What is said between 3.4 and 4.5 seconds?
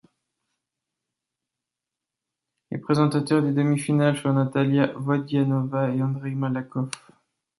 des demi-finales furent